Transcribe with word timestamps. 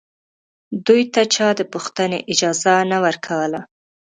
دوی 0.85 1.03
ته 1.13 1.21
چا 1.35 1.47
د 1.59 1.61
پوښتنې 1.73 2.19
اجازه 2.31 2.73
نه 2.91 2.97
ورکوله 3.05 3.59